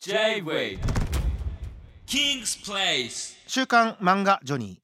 [0.00, 0.78] J-Way.
[2.06, 3.36] King's Place.
[3.48, 4.78] 週刊漫画ジョニー。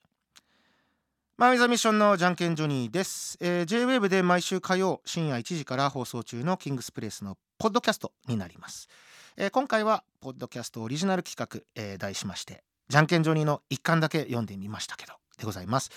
[1.37, 8.89] マン・ウィザ・ミッションのじゃんけんジョニーです、えー、J-WAVE で毎週火曜深夜1時から放送中のキングスプレイスのポッドキャストになります、
[9.37, 15.91] えー今回はポッドキャストオリジナル企画、えー題しましてじゃんけんジョニーの一巻だけ読んでみましたけどでございます。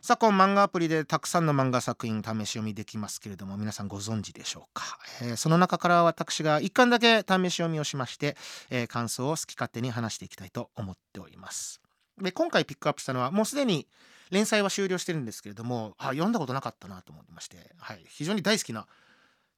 [0.00, 8.36] 昨今漫画アプリでたくさんの漫画作品試し読みできますけれども皆さんご存知でしょうか、えーその中から私が一巻だけ試し読みをしまして、
[8.70, 11.80] えー感想を好き勝手に話していきたいと思っております。
[12.20, 13.86] で今回ピックアップしたのはもうすでに
[14.30, 18.86] 連載は終了してるんですけれどもあ読んだことなかったなと思いまして、はい、非常に大好きな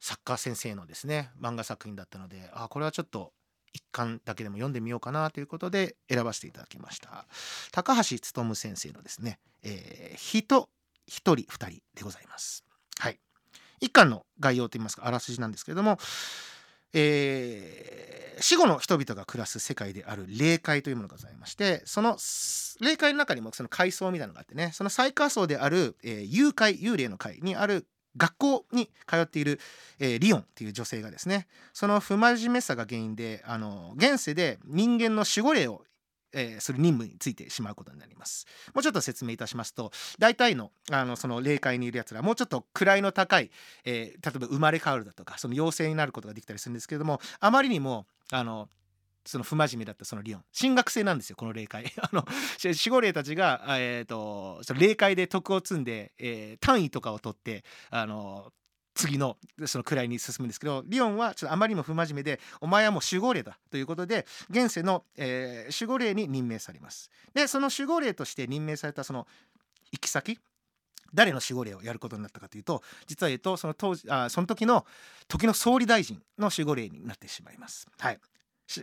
[0.00, 3.32] 作家先生のですね漫画作品だったのであこれはちょっと
[3.72, 7.26] 一巻だけでも読んでみようかなということで選ばせていただきました
[7.72, 10.68] 高橋勉先生のですね「えー人
[11.06, 12.64] 一人二人」でございます。
[12.98, 13.18] はい、
[13.80, 15.98] 一巻の概要といいますかあらすじなんですけれども、
[16.92, 22.16] えー死後の人々が暮らす世界である霊界というものがございましてその
[22.80, 29.60] 霊界の中にもその階層みたいなのがあってねその最下層である、えー幽界幽霊の会にある学校に通っている、
[29.98, 35.84] えーリオンっていう女性がですねその不真面目さが原因であの現世で人間の守護霊を
[36.32, 38.46] えーする任務についてしまうことになります。
[38.74, 43.50] もうちょっと説明いたしますと大体のあのその霊界にいるやつらもうちょっと位の高い、
[43.84, 48.68] えー例えば生まれ変わるだとかその妖精になることができたりするんですけれどもあまりにもあの
[49.24, 50.44] その不真面目だったそのリオン。
[50.52, 51.92] 進学生なんですよこの霊界。
[52.00, 52.26] あの
[52.62, 58.52] 守護霊たちが、えー、とその霊界で徳を積んで、えー単位とかを取ってあの
[58.94, 67.10] 次のその位に進むんですけどリオンはちょっとあまりにも不真面目でお前はもう守護霊だということで現世の、えー守護霊に任命されます。
[67.34, 69.26] でその守護霊として任命されたその
[69.92, 70.38] 行き先
[71.12, 74.86] 誰の守護霊をやることになったかというと実は言うとその当時あその時の
[75.28, 77.86] 時の総理大臣の守護霊になってしまいます。
[77.98, 78.20] はい。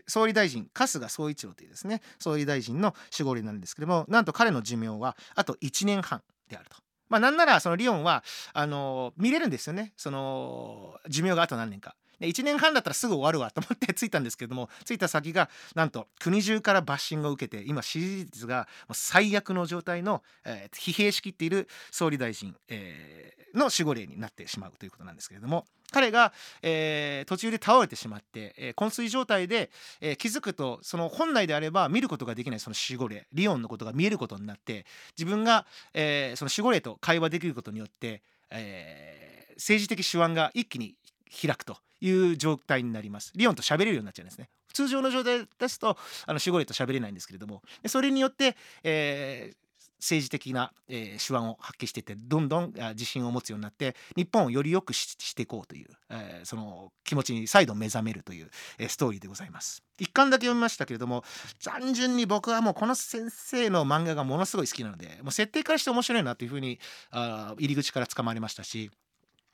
[0.07, 6.77] 総理大臣春日総一郎というですね総理大臣の守護霊なんですけどもなんと彼の寿命はあと1年半であると。
[7.09, 8.23] まあなんならそのリオンは
[8.53, 11.95] あの見れるんですよねその寿命があと何年か。
[12.19, 34.85] で1年半だったらすぐ終わるわと思って 着いたんですけれども着いた先がなんと国中からバッシングを受けて今支持率が最悪の状態の、えー疲弊しきっている総理大臣、えーの守護霊になってしまうということなんですけれども彼が、えー途中で倒れてしまって、えー昏睡状態で、えー気づくとその本来であれば見ることができないその守護霊リオンのことが見えることになって
[35.17, 39.27] 自分が、えーその守護霊と会話できることによって、えー
[39.57, 40.93] 政治的手腕が一気に
[41.29, 43.31] 開くという状態になります。
[43.35, 44.49] リオンと喋れるようになっちゃうんですね。
[44.73, 49.57] 通常の状態ですとあの守護霊と喋れないんですけれどもそれによって、えー
[49.99, 59.81] 政治的な、えー手腕を発揮していってどんどんあ自信を持つようになって日本をより良くししていこうという、えーその気持ちに再度目覚めるという、えーストーリーでございます。
[59.97, 61.23] 一巻だけ読みましたけれども
[61.63, 68.91] 単純に僕はもうこの先生の漫画がものすごい好きなのでもう設定からして面白いなというふうにあ入り口から捕まりましたし。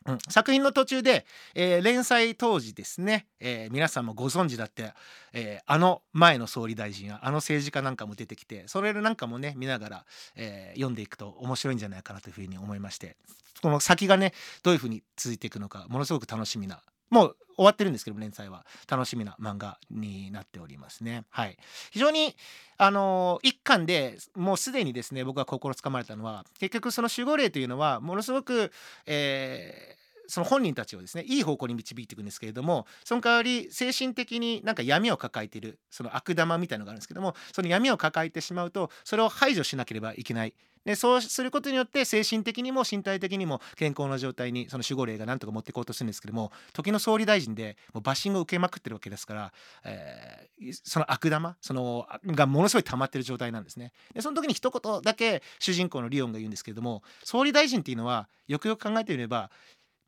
[0.05, 1.25] うん、作品の途中で、
[1.55, 4.93] えー連載当時ですね、えー皆さんもご存知だって、
[5.33, 10.05] えーあの前の総理大臣やあの政治家なんかも出てきてそれなんかもね見ながら、
[10.35, 13.15] え読んでいくと面白いんじゃないかなというふうに思いまして
[13.61, 16.81] この先がねどういうふうに続いていくのかものすごく楽しみな
[17.13, 21.25] もう終わってるんですけども連載は楽しみな漫画になっておりますね。
[21.29, 21.57] はい、
[21.91, 22.35] 非常に
[22.77, 28.71] あのー一巻でもうすでにですね僕が心つかまれたのは結局その守護霊というのはものすごく、
[29.05, 40.53] えーその本人たちをですねいい方向に導いていくんですけれどもその代わり精神的になんか闇を抱えているその悪玉みたいなのがあるんですけどもその闇を抱えてしまうとそれを排除しなければいけない。
[40.85, 49.53] でそうすることによって精神的にも身体的にも健康な状態にその守護霊が何とか持っていこうとするんですけども時の総理大臣でもうバッシングを受けまくってるわけですから、
[49.85, 50.53] えー
[50.83, 53.91] その悪玉そのがものすごい溜まってる状態なんですね。
[54.13, 59.51] でその時に一言だけ主人公のリオンが言うんですけれども総理大臣っていうのはよくよく考えてみれば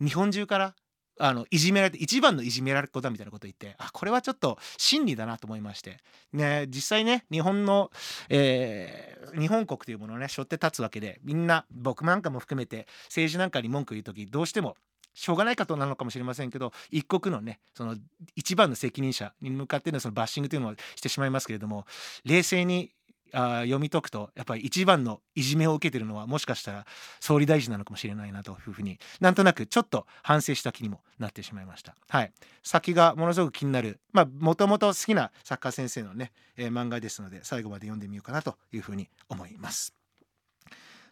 [0.01, 0.75] 日本中から
[1.17, 5.97] あのいじめられて一番のいじめられっ子だみたいなこと言ってあこれはちょっと真理だなと思いまして、
[6.33, 7.89] ね、実際ね日本の、
[8.29, 14.75] えー日本国というものをね背負って立つわけでみんな僕なんかも含めて政治なんかに文句言う時どうしても
[15.13, 17.95] しょうがないことなのかもしれませんけど一国のねその
[18.35, 21.85] 一番の責任者に向かってのそのバッシングというのをしてしまいますけれども
[22.25, 22.91] 冷静に
[23.33, 26.85] あ読み解くとやっぱり一番のいじめを受けてるのはもしかしたら
[27.19, 31.95] 総理大臣なのかもしれないなというふうになんとなくちょっと反省した気にもなってしまいました。
[32.09, 32.31] はい、
[32.63, 39.93] 先がものすごく気になるまあもともと好きな作家先生のね、えー漫画ですので最後まで読んでみようかなというふうに思います。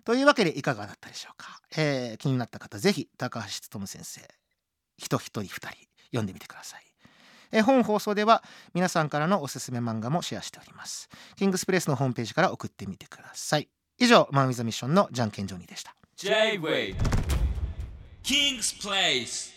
[0.04, 4.21] というわけでいかがだったでしょうか、えー気になった方ぜひ高橋勉先生
[4.98, 5.68] 人一人二人
[6.07, 6.93] 読んでみてください。
[7.53, 11.07] え本放送では皆さんからのおすすめ漫画もシェアしております。
[11.38, 13.69] キングスプレイスのホームページから送ってみてください。
[14.00, 15.95] 以上マン・ウィザ・ミッションのじゃんけんジョニーでした。
[16.17, 16.95] J-Way
[18.23, 19.52] キングスプレス